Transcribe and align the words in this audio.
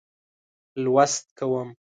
لوست 0.83 1.25
کوم. 1.37 1.69